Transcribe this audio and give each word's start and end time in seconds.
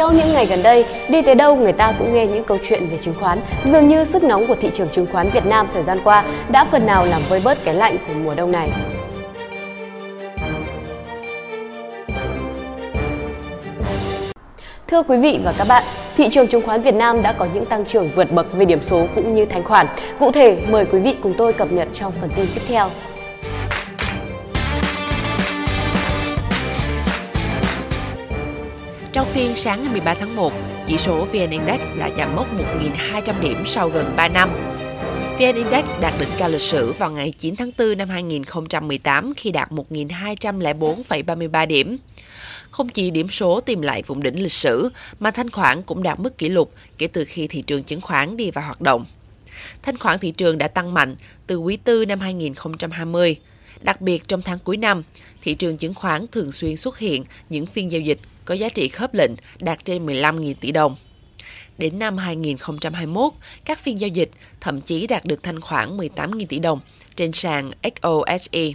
Trong 0.00 0.16
những 0.16 0.32
ngày 0.32 0.46
gần 0.46 0.62
đây, 0.62 0.84
đi 1.08 1.22
tới 1.22 1.34
đâu 1.34 1.56
người 1.56 1.72
ta 1.72 1.92
cũng 1.98 2.14
nghe 2.14 2.26
những 2.26 2.44
câu 2.44 2.58
chuyện 2.68 2.88
về 2.88 2.98
chứng 2.98 3.14
khoán. 3.20 3.40
Dường 3.64 3.88
như 3.88 4.04
sức 4.04 4.22
nóng 4.22 4.46
của 4.46 4.54
thị 4.54 4.70
trường 4.74 4.88
chứng 4.88 5.06
khoán 5.12 5.30
Việt 5.30 5.46
Nam 5.46 5.68
thời 5.72 5.82
gian 5.82 6.00
qua 6.04 6.24
đã 6.48 6.64
phần 6.64 6.86
nào 6.86 7.06
làm 7.06 7.22
vơi 7.28 7.40
bớt 7.44 7.64
cái 7.64 7.74
lạnh 7.74 7.96
của 8.06 8.12
mùa 8.24 8.34
đông 8.34 8.52
này. 8.52 8.70
Thưa 14.86 15.02
quý 15.02 15.16
vị 15.16 15.40
và 15.44 15.52
các 15.58 15.68
bạn, 15.68 15.82
thị 16.16 16.28
trường 16.30 16.46
chứng 16.46 16.62
khoán 16.66 16.82
Việt 16.82 16.94
Nam 16.94 17.22
đã 17.22 17.32
có 17.32 17.46
những 17.54 17.66
tăng 17.66 17.84
trưởng 17.84 18.10
vượt 18.16 18.32
bậc 18.32 18.52
về 18.52 18.64
điểm 18.64 18.82
số 18.82 19.06
cũng 19.14 19.34
như 19.34 19.44
thanh 19.44 19.64
khoản. 19.64 19.86
Cụ 20.18 20.32
thể, 20.32 20.58
mời 20.70 20.84
quý 20.84 20.98
vị 20.98 21.16
cùng 21.22 21.34
tôi 21.38 21.52
cập 21.52 21.72
nhật 21.72 21.88
trong 21.94 22.12
phần 22.20 22.30
tin 22.36 22.46
tiếp 22.54 22.62
theo. 22.68 22.90
Trong 29.12 29.26
phiên 29.26 29.56
sáng 29.56 29.82
ngày 29.82 29.92
13 29.92 30.14
tháng 30.14 30.36
1, 30.36 30.52
chỉ 30.88 30.98
số 30.98 31.24
VN 31.24 31.50
Index 31.50 31.80
đã 31.98 32.10
chạm 32.16 32.36
mốc 32.36 32.46
1.200 32.54 33.40
điểm 33.40 33.62
sau 33.66 33.88
gần 33.88 34.12
3 34.16 34.28
năm. 34.28 34.50
VN 35.38 35.54
Index 35.54 35.84
đạt 36.00 36.14
đỉnh 36.20 36.28
cao 36.38 36.48
lịch 36.48 36.60
sử 36.60 36.92
vào 36.92 37.10
ngày 37.10 37.32
9 37.38 37.56
tháng 37.56 37.70
4 37.78 37.98
năm 37.98 38.08
2018 38.08 39.32
khi 39.36 39.50
đạt 39.50 39.72
1.204,33 39.72 41.66
điểm. 41.66 41.96
Không 42.70 42.88
chỉ 42.88 43.10
điểm 43.10 43.28
số 43.28 43.60
tìm 43.60 43.80
lại 43.80 44.02
vùng 44.06 44.22
đỉnh 44.22 44.42
lịch 44.42 44.52
sử, 44.52 44.90
mà 45.20 45.30
thanh 45.30 45.50
khoản 45.50 45.82
cũng 45.82 46.02
đạt 46.02 46.20
mức 46.20 46.38
kỷ 46.38 46.48
lục 46.48 46.74
kể 46.98 47.06
từ 47.06 47.24
khi 47.24 47.46
thị 47.46 47.62
trường 47.62 47.82
chứng 47.82 48.00
khoán 48.00 48.36
đi 48.36 48.50
vào 48.50 48.64
hoạt 48.64 48.80
động. 48.80 49.04
Thanh 49.82 49.98
khoản 49.98 50.18
thị 50.18 50.30
trường 50.30 50.58
đã 50.58 50.68
tăng 50.68 50.94
mạnh 50.94 51.16
từ 51.46 51.56
quý 51.56 51.76
tư 51.76 52.04
năm 52.04 52.20
2020. 52.20 53.36
Đặc 53.80 54.00
biệt 54.00 54.28
trong 54.28 54.42
tháng 54.42 54.58
cuối 54.58 54.76
năm, 54.76 55.02
thị 55.42 55.54
trường 55.54 55.76
chứng 55.76 55.94
khoán 55.94 56.26
thường 56.32 56.52
xuyên 56.52 56.76
xuất 56.76 56.98
hiện 56.98 57.24
những 57.48 57.66
phiên 57.66 57.90
giao 57.90 58.00
dịch 58.00 58.18
có 58.50 58.54
giá 58.54 58.68
trị 58.68 58.88
khớp 58.88 59.14
lệnh 59.14 59.30
đạt 59.60 59.84
trên 59.84 60.06
15.000 60.06 60.54
tỷ 60.60 60.72
đồng. 60.72 60.96
Đến 61.78 61.98
năm 61.98 62.16
2021, 62.16 63.32
các 63.64 63.78
phiên 63.78 64.00
giao 64.00 64.08
dịch 64.08 64.30
thậm 64.60 64.80
chí 64.80 65.06
đạt 65.06 65.24
được 65.24 65.42
thanh 65.42 65.60
khoản 65.60 65.96
18.000 65.96 66.46
tỷ 66.46 66.58
đồng 66.58 66.80
trên 67.16 67.32
sàn 67.32 67.70
XOSE. 67.82 68.72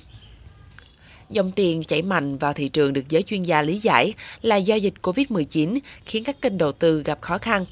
Dòng 1.29 1.51
tiền 1.51 1.83
chảy 1.83 2.01
mạnh 2.01 2.37
vào 2.37 2.53
thị 2.53 2.69
trường 2.69 2.93
được 2.93 3.09
giới 3.09 3.23
chuyên 3.23 3.43
gia 3.43 3.61
lý 3.61 3.79
giải 3.79 4.13
là 4.41 4.55
do 4.55 4.75
dịch 4.75 4.93
COVID-19 5.01 5.79
khiến 6.05 6.23
các 6.23 6.41
kênh 6.41 6.57
đầu 6.57 6.71
tư 6.71 7.03
gặp 7.03 7.21
khó 7.21 7.37
khăn, 7.37 7.65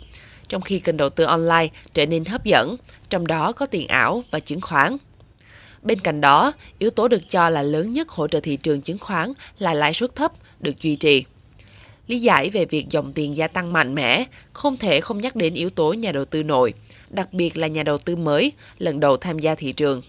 trong 0.49 0.61
khi 0.61 0.79
kênh 0.79 0.97
đầu 0.97 1.09
tư 1.09 1.23
online 1.23 1.67
trở 1.93 2.05
nên 2.05 2.25
hấp 2.25 2.43
dẫn, 2.43 2.75
trong 3.09 3.27
đó 3.27 3.51
có 3.51 3.65
tiền 3.65 3.87
ảo 3.87 4.23
và 4.31 4.39
chứng 4.39 4.61
khoán. 4.61 4.97
Bên 5.81 5.99
cạnh 5.99 6.21
đó, 6.21 6.53
yếu 6.79 6.89
tố 6.89 7.07
được 7.07 7.29
cho 7.29 7.49
là 7.49 7.61
lớn 7.61 7.93
nhất 7.93 8.09
hỗ 8.09 8.27
trợ 8.27 8.39
thị 8.39 8.57
trường 8.57 8.81
chứng 8.81 8.97
khoán 8.97 9.33
là 9.59 9.73
lãi 9.73 9.93
suất 9.93 10.15
thấp 10.15 10.31
được 10.59 10.81
duy 10.81 10.95
trì. 10.95 11.25
Lý 12.07 12.19
giải 12.19 12.49
về 12.49 12.65
việc 12.65 12.89
dòng 12.89 13.13
tiền 13.13 13.37
gia 13.37 13.47
tăng 13.47 13.73
mạnh 13.73 13.95
mẽ, 13.95 14.25
không 14.53 14.77
thể 14.77 15.01
không 15.01 15.21
nhắc 15.21 15.35
đến 15.35 15.53
yếu 15.53 15.69
tố 15.69 15.93
nhà 15.93 16.11
đầu 16.11 16.25
tư 16.25 16.43
nội, 16.43 16.73
đặc 17.09 17.33
biệt 17.33 17.57
là 17.57 17.67
nhà 17.67 17.83
đầu 17.83 17.97
tư 17.97 18.15
mới, 18.15 18.51
lần 18.77 18.99
đầu 18.99 19.17
tham 19.17 19.39
gia 19.39 19.55
thị 19.55 19.71
trường. 19.71 20.01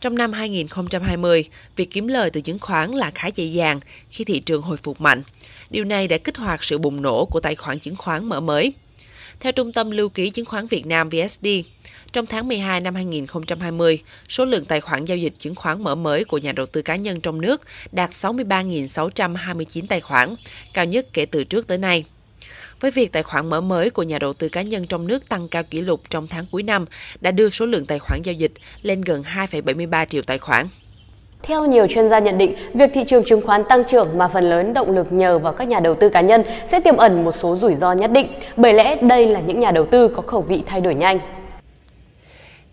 Trong 0.00 0.14
năm 0.14 0.32
2020, 0.32 1.44
việc 1.76 1.90
kiếm 1.90 2.08
lời 2.08 2.30
từ 2.30 2.40
chứng 2.40 2.58
khoán 2.58 2.90
là 2.90 3.10
khá 3.14 3.28
dễ 3.34 3.44
dàng 3.44 3.80
khi 4.10 4.24
thị 4.24 4.40
trường 4.40 4.62
hồi 4.62 4.76
phục 4.76 5.00
mạnh. 5.00 5.22
Điều 5.70 5.84
này 5.84 6.08
đã 6.08 6.18
kích 6.18 6.36
hoạt 6.36 6.64
sự 6.64 6.78
bùng 6.78 7.02
nổ 7.02 7.24
của 7.24 7.40
tài 7.40 7.54
khoản 7.54 7.78
chứng 7.78 7.96
khoán 7.96 8.24
mở 8.24 8.40
mới. 8.40 8.72
Theo 9.40 9.52
Trung 9.52 9.72
tâm 9.72 9.90
Lưu 9.90 10.08
ký 10.08 10.30
Chứng 10.30 10.44
khoán 10.44 10.66
Việt 10.66 10.86
Nam 10.86 11.08
VSD, 11.08 11.46
trong 12.12 12.26
tháng 12.26 12.48
12 12.48 12.80
năm 12.80 12.94
2020, 12.94 14.02
số 14.28 14.44
lượng 14.44 14.64
tài 14.64 14.80
khoản 14.80 15.04
giao 15.04 15.18
dịch 15.18 15.32
chứng 15.38 15.54
khoán 15.54 15.84
mở 15.84 15.94
mới 15.94 16.24
của 16.24 16.38
nhà 16.38 16.52
đầu 16.52 16.66
tư 16.66 16.82
cá 16.82 16.96
nhân 16.96 17.20
trong 17.20 17.40
nước 17.40 17.62
đạt 17.92 18.10
63.629 18.10 19.86
tài 19.88 20.00
khoản, 20.00 20.34
cao 20.74 20.84
nhất 20.84 21.06
kể 21.12 21.26
từ 21.26 21.44
trước 21.44 21.66
tới 21.66 21.78
nay. 21.78 22.04
Với 22.80 22.90
việc 22.90 23.12
tài 23.12 23.22
khoản 23.22 23.50
mở 23.50 23.60
mới 23.60 23.90
của 23.90 24.02
nhà 24.02 24.18
đầu 24.18 24.32
tư 24.32 24.48
cá 24.48 24.62
nhân 24.62 24.86
trong 24.86 25.06
nước 25.06 25.28
tăng 25.28 25.48
cao 25.48 25.62
kỷ 25.62 25.80
lục 25.80 26.02
trong 26.10 26.26
tháng 26.26 26.46
cuối 26.50 26.62
năm, 26.62 26.84
đã 27.20 27.30
đưa 27.30 27.50
số 27.50 27.66
lượng 27.66 27.86
tài 27.86 27.98
khoản 27.98 28.22
giao 28.22 28.34
dịch 28.34 28.52
lên 28.82 29.00
gần 29.00 29.22
2,73 29.22 30.06
triệu 30.06 30.22
tài 30.22 30.38
khoản. 30.38 30.66
Theo 31.42 31.66
nhiều 31.66 31.86
chuyên 31.86 32.08
gia 32.08 32.18
nhận 32.18 32.38
định, 32.38 32.54
việc 32.74 32.90
thị 32.94 33.04
trường 33.06 33.24
chứng 33.24 33.40
khoán 33.46 33.64
tăng 33.68 33.84
trưởng 33.84 34.18
mà 34.18 34.28
phần 34.28 34.50
lớn 34.50 34.74
động 34.74 34.90
lực 34.90 35.12
nhờ 35.12 35.38
vào 35.38 35.52
các 35.52 35.68
nhà 35.68 35.80
đầu 35.80 35.94
tư 35.94 36.08
cá 36.08 36.20
nhân 36.20 36.42
sẽ 36.66 36.80
tiềm 36.80 36.96
ẩn 36.96 37.24
một 37.24 37.34
số 37.36 37.56
rủi 37.56 37.74
ro 37.74 37.92
nhất 37.92 38.10
định, 38.12 38.26
bởi 38.56 38.72
lẽ 38.72 38.96
đây 39.02 39.26
là 39.26 39.40
những 39.40 39.60
nhà 39.60 39.70
đầu 39.70 39.86
tư 39.90 40.08
có 40.08 40.22
khẩu 40.22 40.40
vị 40.40 40.62
thay 40.66 40.80
đổi 40.80 40.94
nhanh. 40.94 41.18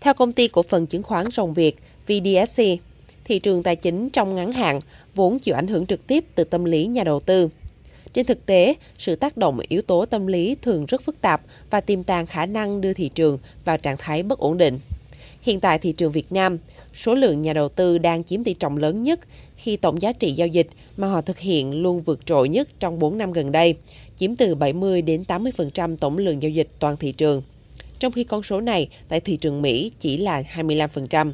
Theo 0.00 0.14
công 0.14 0.32
ty 0.32 0.48
cổ 0.48 0.62
phần 0.62 0.86
chứng 0.86 1.02
khoán 1.02 1.26
Rồng 1.32 1.54
Việt, 1.54 1.76
VDSC, 2.06 2.62
thị 3.24 3.38
trường 3.38 3.62
tài 3.62 3.76
chính 3.76 4.10
trong 4.10 4.34
ngắn 4.34 4.52
hạn 4.52 4.80
vốn 5.14 5.38
chịu 5.38 5.54
ảnh 5.54 5.66
hưởng 5.66 5.86
trực 5.86 6.06
tiếp 6.06 6.24
từ 6.34 6.44
tâm 6.44 6.64
lý 6.64 6.86
nhà 6.86 7.04
đầu 7.04 7.20
tư. 7.20 7.48
Trên 8.12 8.26
thực 8.26 8.46
tế, 8.46 8.74
sự 8.98 9.16
tác 9.16 9.36
động 9.36 9.58
yếu 9.68 9.82
tố 9.82 10.04
tâm 10.04 10.26
lý 10.26 10.56
thường 10.62 10.86
rất 10.86 11.02
phức 11.02 11.20
tạp 11.20 11.40
và 11.70 11.80
tiềm 11.80 12.02
tàng 12.02 12.26
khả 12.26 12.46
năng 12.46 12.80
đưa 12.80 12.92
thị 12.92 13.10
trường 13.14 13.38
vào 13.64 13.78
trạng 13.78 13.96
thái 13.98 14.22
bất 14.22 14.38
ổn 14.38 14.58
định. 14.58 14.78
Hiện 15.40 15.60
tại 15.60 15.78
thị 15.78 15.92
trường 15.92 16.12
Việt 16.12 16.32
Nam, 16.32 16.58
số 16.96 17.14
lượng 17.14 17.42
nhà 17.42 17.52
đầu 17.52 17.68
tư 17.68 17.98
đang 17.98 18.24
chiếm 18.24 18.44
tỷ 18.44 18.54
trọng 18.54 18.76
lớn 18.76 19.02
nhất 19.02 19.20
khi 19.56 19.76
tổng 19.76 20.02
giá 20.02 20.12
trị 20.12 20.32
giao 20.32 20.48
dịch 20.48 20.68
mà 20.96 21.08
họ 21.08 21.20
thực 21.20 21.38
hiện 21.38 21.82
luôn 21.82 22.02
vượt 22.02 22.26
trội 22.26 22.48
nhất 22.48 22.68
trong 22.80 22.98
4 22.98 23.18
năm 23.18 23.32
gần 23.32 23.52
đây, 23.52 23.74
chiếm 24.18 24.36
từ 24.36 24.54
70 24.54 25.02
đến 25.02 25.24
80% 25.28 25.96
tổng 25.96 26.18
lượng 26.18 26.42
giao 26.42 26.50
dịch 26.50 26.68
toàn 26.78 26.96
thị 26.96 27.12
trường. 27.12 27.42
Trong 27.98 28.12
khi 28.12 28.24
con 28.24 28.42
số 28.42 28.60
này 28.60 28.88
tại 29.08 29.20
thị 29.20 29.36
trường 29.36 29.62
Mỹ 29.62 29.92
chỉ 30.00 30.16
là 30.16 30.42
25%. 30.54 31.32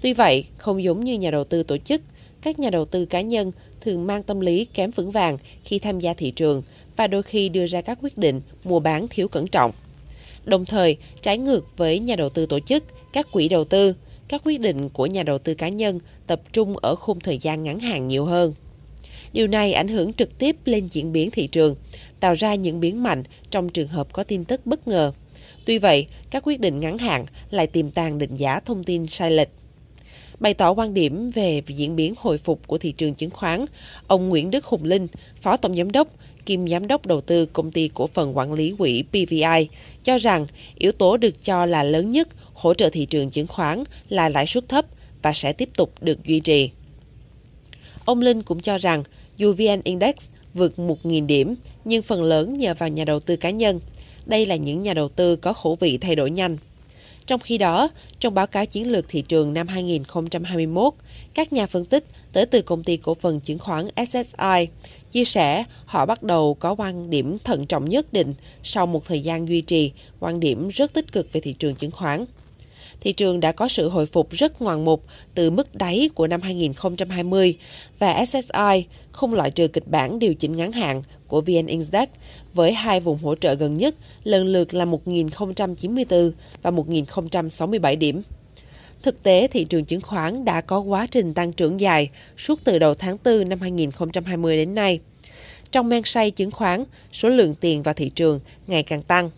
Tuy 0.00 0.12
vậy, 0.12 0.44
không 0.56 0.82
giống 0.82 1.04
như 1.04 1.18
nhà 1.18 1.30
đầu 1.30 1.44
tư 1.44 1.62
tổ 1.62 1.76
chức, 1.78 2.02
các 2.42 2.58
nhà 2.58 2.70
đầu 2.70 2.84
tư 2.84 3.04
cá 3.06 3.20
nhân 3.20 3.52
thường 3.80 4.06
mang 4.06 4.22
tâm 4.22 4.40
lý 4.40 4.64
kém 4.64 4.90
vững 4.90 5.10
vàng 5.10 5.38
khi 5.64 5.78
tham 5.78 6.00
gia 6.00 6.14
thị 6.14 6.30
trường 6.30 6.62
và 6.96 7.06
đôi 7.06 7.22
khi 7.22 7.48
đưa 7.48 7.66
ra 7.66 7.80
các 7.80 7.98
quyết 8.02 8.18
định 8.18 8.40
mua 8.64 8.80
bán 8.80 9.06
thiếu 9.10 9.28
cẩn 9.28 9.46
trọng. 9.46 9.72
Đồng 10.44 10.64
thời, 10.64 10.96
trái 11.22 11.38
ngược 11.38 11.76
với 11.76 11.98
nhà 11.98 12.16
đầu 12.16 12.28
tư 12.28 12.46
tổ 12.46 12.60
chức, 12.60 12.84
các 13.12 13.32
quỹ 13.32 13.48
đầu 13.48 13.64
tư, 13.64 13.94
các 14.28 14.42
quyết 14.44 14.60
định 14.60 14.88
của 14.88 15.06
nhà 15.06 15.22
đầu 15.22 15.38
tư 15.38 15.54
cá 15.54 15.68
nhân 15.68 15.98
tập 16.26 16.40
trung 16.52 16.76
ở 16.76 16.94
khung 16.94 17.20
thời 17.20 17.38
gian 17.38 17.62
ngắn 17.62 17.80
hạn 17.80 18.08
nhiều 18.08 18.24
hơn. 18.24 18.54
Điều 19.32 19.46
này 19.46 19.72
ảnh 19.72 19.88
hưởng 19.88 20.12
trực 20.12 20.38
tiếp 20.38 20.56
lên 20.64 20.86
diễn 20.86 21.12
biến 21.12 21.30
thị 21.30 21.46
trường, 21.46 21.74
tạo 22.20 22.34
ra 22.34 22.54
những 22.54 22.80
biến 22.80 23.02
mạnh 23.02 23.22
trong 23.50 23.68
trường 23.68 23.88
hợp 23.88 24.12
có 24.12 24.22
tin 24.24 24.44
tức 24.44 24.66
bất 24.66 24.88
ngờ. 24.88 25.12
Tuy 25.64 25.78
vậy, 25.78 26.06
các 26.30 26.42
quyết 26.46 26.60
định 26.60 26.80
ngắn 26.80 26.98
hạn 26.98 27.26
lại 27.50 27.66
tiềm 27.66 27.90
tàng 27.90 28.18
định 28.18 28.34
giá 28.34 28.60
thông 28.60 28.84
tin 28.84 29.06
sai 29.06 29.30
lệch. 29.30 29.48
Bày 30.40 30.54
tỏ 30.54 30.70
quan 30.70 30.94
điểm 30.94 31.30
về 31.30 31.62
diễn 31.66 31.96
biến 31.96 32.14
hồi 32.18 32.38
phục 32.38 32.66
của 32.66 32.78
thị 32.78 32.92
trường 32.92 33.14
chứng 33.14 33.30
khoán, 33.30 33.64
ông 34.06 34.28
Nguyễn 34.28 34.50
Đức 34.50 34.64
Hùng 34.64 34.84
Linh, 34.84 35.06
Phó 35.36 35.56
Tổng 35.56 35.76
Giám 35.76 35.92
đốc, 35.92 36.08
kiêm 36.46 36.68
Giám 36.68 36.86
đốc 36.86 37.06
đầu 37.06 37.20
tư 37.20 37.46
công 37.46 37.70
ty 37.70 37.90
cổ 37.94 38.06
phần 38.06 38.36
quản 38.36 38.52
lý 38.52 38.74
quỹ 38.78 39.02
PVI, 39.02 39.68
cho 40.04 40.18
rằng 40.18 40.46
yếu 40.78 40.92
tố 40.92 41.16
được 41.16 41.44
cho 41.44 41.66
là 41.66 41.82
lớn 41.82 42.10
nhất 42.10 42.28
hỗ 42.56 42.74
trợ 42.74 42.90
thị 42.90 43.06
trường 43.06 43.30
chứng 43.30 43.46
khoán 43.46 43.84
là 44.08 44.28
lãi 44.28 44.46
suất 44.46 44.68
thấp 44.68 44.84
và 45.22 45.32
sẽ 45.32 45.52
tiếp 45.52 45.68
tục 45.76 45.92
được 46.00 46.24
duy 46.24 46.40
trì. 46.40 46.70
Ông 48.04 48.20
Linh 48.20 48.42
cũng 48.42 48.60
cho 48.60 48.78
rằng 48.78 49.02
dù 49.36 49.52
VN 49.52 49.80
Index 49.84 50.14
vượt 50.54 50.72
1.000 50.76 51.26
điểm, 51.26 51.54
nhưng 51.84 52.02
phần 52.02 52.22
lớn 52.22 52.58
nhờ 52.58 52.74
vào 52.74 52.88
nhà 52.88 53.04
đầu 53.04 53.20
tư 53.20 53.36
cá 53.36 53.50
nhân. 53.50 53.80
Đây 54.26 54.46
là 54.46 54.56
những 54.56 54.82
nhà 54.82 54.94
đầu 54.94 55.08
tư 55.08 55.36
có 55.36 55.52
khẩu 55.52 55.74
vị 55.74 55.98
thay 55.98 56.16
đổi 56.16 56.30
nhanh. 56.30 56.56
Trong 57.26 57.40
khi 57.40 57.58
đó, 57.58 57.88
trong 58.20 58.34
báo 58.34 58.46
cáo 58.46 58.66
chiến 58.66 58.92
lược 58.92 59.08
thị 59.08 59.22
trường 59.22 59.54
năm 59.54 59.68
2021, 59.68 60.94
các 61.34 61.52
nhà 61.52 61.66
phân 61.66 61.84
tích 61.84 62.04
tới 62.32 62.46
từ 62.46 62.62
công 62.62 62.82
ty 62.82 62.96
cổ 62.96 63.14
phần 63.14 63.40
chứng 63.40 63.58
khoán 63.58 63.86
SSI 64.06 64.68
chia 65.10 65.24
sẻ 65.24 65.64
họ 65.84 66.06
bắt 66.06 66.22
đầu 66.22 66.54
có 66.54 66.74
quan 66.74 67.10
điểm 67.10 67.38
thận 67.44 67.66
trọng 67.66 67.88
nhất 67.88 68.12
định 68.12 68.34
sau 68.62 68.86
một 68.86 69.04
thời 69.04 69.20
gian 69.20 69.48
duy 69.48 69.60
trì 69.60 69.92
quan 70.20 70.40
điểm 70.40 70.68
rất 70.68 70.92
tích 70.92 71.12
cực 71.12 71.32
về 71.32 71.40
thị 71.40 71.52
trường 71.52 71.74
chứng 71.74 71.90
khoán. 71.90 72.24
Thị 73.00 73.12
trường 73.12 73.40
đã 73.40 73.52
có 73.52 73.68
sự 73.68 73.88
hồi 73.88 74.06
phục 74.06 74.30
rất 74.30 74.62
ngoạn 74.62 74.84
mục 74.84 75.04
từ 75.34 75.50
mức 75.50 75.74
đáy 75.74 76.10
của 76.14 76.26
năm 76.26 76.40
2020 76.40 77.58
và 77.98 78.24
SSI 78.24 78.84
không 79.12 79.34
loại 79.34 79.50
trừ 79.50 79.68
kịch 79.68 79.88
bản 79.88 80.18
điều 80.18 80.34
chỉnh 80.34 80.56
ngắn 80.56 80.72
hạn 80.72 81.02
của 81.26 81.40
VN 81.40 81.66
Index 81.66 82.08
với 82.54 82.72
hai 82.72 83.00
vùng 83.00 83.18
hỗ 83.18 83.34
trợ 83.34 83.54
gần 83.54 83.74
nhất 83.74 83.94
lần 84.24 84.46
lượt 84.46 84.74
là 84.74 84.84
1.094 84.84 86.30
và 86.62 86.70
1.067 86.70 87.98
điểm. 87.98 88.22
Thực 89.02 89.22
tế, 89.22 89.48
thị 89.48 89.64
trường 89.64 89.84
chứng 89.84 90.00
khoán 90.00 90.44
đã 90.44 90.60
có 90.60 90.80
quá 90.80 91.06
trình 91.10 91.34
tăng 91.34 91.52
trưởng 91.52 91.80
dài 91.80 92.10
suốt 92.36 92.64
từ 92.64 92.78
đầu 92.78 92.94
tháng 92.94 93.16
4 93.24 93.48
năm 93.48 93.60
2020 93.60 94.56
đến 94.56 94.74
nay. 94.74 95.00
Trong 95.72 95.88
men 95.88 96.02
say 96.04 96.30
chứng 96.30 96.50
khoán, 96.50 96.84
số 97.12 97.28
lượng 97.28 97.54
tiền 97.54 97.82
vào 97.82 97.94
thị 97.94 98.08
trường 98.08 98.40
ngày 98.66 98.82
càng 98.82 99.02
tăng. 99.02 99.30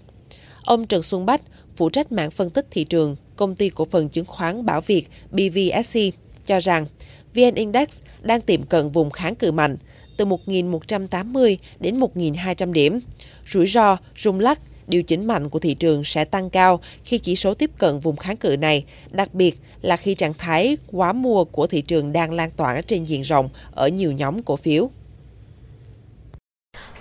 Ông 0.62 0.86
Trần 0.86 1.02
Xuân 1.02 1.26
Bách, 1.26 1.40
phụ 1.78 1.90
trách 1.90 2.12
mạng 2.12 2.30
phân 2.30 2.50
tích 2.50 2.66
thị 2.70 2.84
trường, 2.84 3.16
công 3.36 3.54
ty 3.54 3.68
cổ 3.68 3.84
phần 3.84 4.08
chứng 4.08 4.24
khoán 4.24 4.66
Bảo 4.66 4.80
Việt 4.80 5.08
BVSC, 5.30 5.98
cho 6.46 6.58
rằng 6.58 6.86
VN 7.34 7.54
Index 7.54 7.88
đang 8.22 8.40
tiệm 8.40 8.62
cận 8.62 8.90
vùng 8.90 9.10
kháng 9.10 9.34
cự 9.34 9.52
mạnh, 9.52 9.76
từ 10.16 10.24
1.180 10.24 11.56
đến 11.80 12.00
1.200 12.00 12.72
điểm. 12.72 13.00
Rủi 13.46 13.66
ro, 13.66 13.96
rung 14.16 14.40
lắc, 14.40 14.60
điều 14.86 15.02
chỉnh 15.02 15.26
mạnh 15.26 15.48
của 15.48 15.58
thị 15.58 15.74
trường 15.74 16.04
sẽ 16.04 16.24
tăng 16.24 16.50
cao 16.50 16.80
khi 17.04 17.18
chỉ 17.18 17.36
số 17.36 17.54
tiếp 17.54 17.70
cận 17.78 17.98
vùng 17.98 18.16
kháng 18.16 18.36
cự 18.36 18.56
này, 18.56 18.84
đặc 19.10 19.34
biệt 19.34 19.60
là 19.82 19.96
khi 19.96 20.14
trạng 20.14 20.34
thái 20.34 20.76
quá 20.86 21.12
mua 21.12 21.44
của 21.44 21.66
thị 21.66 21.82
trường 21.82 22.12
đang 22.12 22.32
lan 22.32 22.50
tỏa 22.50 22.82
trên 22.82 23.04
diện 23.04 23.22
rộng 23.22 23.48
ở 23.70 23.88
nhiều 23.88 24.12
nhóm 24.12 24.42
cổ 24.42 24.56
phiếu. 24.56 24.90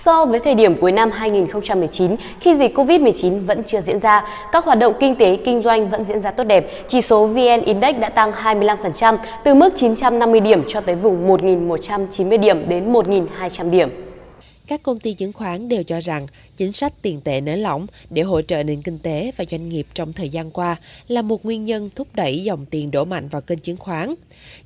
So 0.07 0.25
với 0.25 0.39
thời 0.39 0.55
điểm 0.55 0.75
cuối 0.81 0.91
năm 0.91 1.11
2019, 1.11 2.15
khi 2.39 2.55
dịch 2.55 2.77
Covid-19 2.77 3.45
vẫn 3.45 3.63
chưa 3.63 3.81
diễn 3.81 3.99
ra, 3.99 4.25
các 4.51 4.65
hoạt 4.65 4.79
động 4.79 4.93
kinh 4.99 5.15
tế, 5.15 5.35
kinh 5.35 5.61
doanh 5.61 5.89
vẫn 5.89 6.05
diễn 6.05 6.21
ra 6.21 6.31
tốt 6.31 6.43
đẹp. 6.43 6.71
Chỉ 6.87 7.01
số 7.01 7.25
VN 7.25 7.61
Index 7.65 7.95
đã 7.99 8.09
tăng 8.09 8.31
25%, 8.31 9.17
từ 9.43 9.55
mức 9.55 9.69
950 9.75 10.39
điểm 10.39 10.63
cho 10.67 10.81
tới 10.81 10.95
vùng 10.95 11.29
1.190 11.29 12.39
điểm 12.39 12.69
đến 12.69 12.93
1.200 12.93 13.69
điểm. 13.69 14.06
Các 14.67 14.83
công 14.83 14.99
ty 14.99 15.13
chứng 15.13 15.33
khoán 15.33 15.69
đều 15.69 15.83
cho 15.83 15.99
rằng 15.99 16.27
chính 16.55 16.71
sách 16.71 16.93
tiền 17.01 17.21
tệ 17.21 17.41
nới 17.41 17.57
lỏng 17.57 17.87
để 18.09 18.21
hỗ 18.21 18.41
trợ 18.41 18.63
nền 18.63 18.81
kinh 18.81 18.99
tế 18.99 19.31
và 19.37 19.45
doanh 19.51 19.69
nghiệp 19.69 19.87
trong 19.93 20.13
thời 20.13 20.29
gian 20.29 20.51
qua 20.51 20.75
là 21.07 21.21
một 21.21 21.45
nguyên 21.45 21.65
nhân 21.65 21.89
thúc 21.95 22.07
đẩy 22.13 22.43
dòng 22.43 22.65
tiền 22.65 22.91
đổ 22.91 23.05
mạnh 23.05 23.27
vào 23.27 23.41
kênh 23.41 23.59
chứng 23.59 23.77
khoán. 23.77 24.13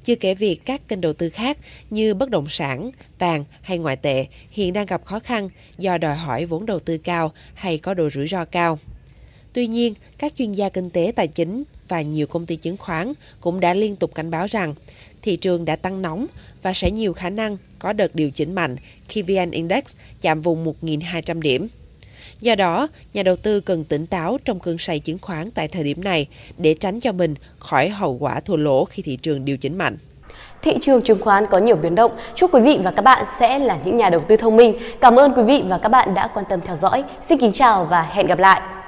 Chưa 0.03 0.15
kể 0.15 0.35
việc 0.35 0.65
các 0.65 0.87
kênh 0.87 1.01
đầu 1.01 1.13
tư 1.13 1.29
khác 1.29 1.57
như 1.89 2.13
bất 2.13 2.29
động 2.29 2.45
sản, 2.49 2.91
vàng 3.19 3.45
hay 3.61 3.77
ngoại 3.77 3.95
tệ 3.95 4.25
hiện 4.51 4.73
đang 4.73 4.85
gặp 4.85 5.05
khó 5.05 5.19
khăn 5.19 5.49
do 5.77 5.97
đòi 5.97 6.15
hỏi 6.15 6.45
vốn 6.45 6.65
đầu 6.65 6.79
tư 6.79 6.97
cao 6.97 7.31
hay 7.53 7.77
có 7.77 7.93
độ 7.93 8.09
rủi 8.09 8.27
ro 8.27 8.45
cao. 8.45 8.79
Tuy 9.53 9.67
nhiên, 9.67 9.93
các 10.17 10.33
chuyên 10.37 10.51
gia 10.51 10.69
kinh 10.69 10.89
tế 10.89 11.13
tài 11.15 11.27
chính 11.27 11.63
và 11.87 12.01
nhiều 12.01 12.27
công 12.27 12.45
ty 12.45 12.55
chứng 12.55 12.77
khoán 12.77 13.13
cũng 13.39 13.59
đã 13.59 13.73
liên 13.73 13.95
tục 13.95 14.15
cảnh 14.15 14.31
báo 14.31 14.47
rằng 14.47 14.75
thị 15.21 15.35
trường 15.35 15.65
đã 15.65 15.75
tăng 15.75 16.01
nóng 16.01 16.25
và 16.61 16.73
sẽ 16.73 16.91
nhiều 16.91 17.13
khả 17.13 17.29
năng 17.29 17.57
có 17.79 17.93
đợt 17.93 18.15
điều 18.15 18.31
chỉnh 18.31 18.55
mạnh 18.55 18.75
khi 19.07 19.21
VN 19.21 19.51
Index 19.51 19.83
chạm 20.21 20.41
vùng 20.41 20.65
1.200 20.81 21.41
điểm. 21.41 21.67
Do 22.41 22.55
đó, 22.55 22.87
nhà 23.13 23.23
đầu 23.23 23.35
tư 23.35 23.59
cần 23.59 23.83
tỉnh 23.83 24.07
táo 24.07 24.37
trong 24.45 24.59
cơn 24.59 24.77
say 24.77 24.99
chứng 24.99 25.17
khoán 25.21 25.51
tại 25.51 25.67
thời 25.67 25.83
điểm 25.83 26.03
này 26.03 26.27
để 26.57 26.73
tránh 26.73 26.99
cho 26.99 27.11
mình 27.11 27.35
khỏi 27.59 27.89
hậu 27.89 28.17
quả 28.19 28.39
thua 28.39 28.57
lỗ 28.57 28.85
khi 28.85 29.03
thị 29.03 29.17
trường 29.21 29.45
điều 29.45 29.57
chỉnh 29.57 29.77
mạnh. 29.77 29.97
Thị 30.61 30.77
trường 30.81 31.01
chứng 31.01 31.21
khoán 31.21 31.45
có 31.51 31.57
nhiều 31.57 31.75
biến 31.75 31.95
động. 31.95 32.11
Chúc 32.35 32.53
quý 32.53 32.61
vị 32.61 32.79
và 32.83 32.91
các 32.91 33.01
bạn 33.01 33.25
sẽ 33.39 33.59
là 33.59 33.79
những 33.85 33.97
nhà 33.97 34.09
đầu 34.09 34.21
tư 34.27 34.35
thông 34.35 34.55
minh. 34.55 34.75
Cảm 35.01 35.15
ơn 35.15 35.33
quý 35.33 35.43
vị 35.43 35.63
và 35.67 35.77
các 35.77 35.89
bạn 35.89 36.13
đã 36.13 36.27
quan 36.33 36.45
tâm 36.49 36.59
theo 36.65 36.77
dõi. 36.81 37.03
Xin 37.27 37.39
kính 37.39 37.51
chào 37.51 37.85
và 37.85 38.03
hẹn 38.03 38.27
gặp 38.27 38.39
lại. 38.39 38.80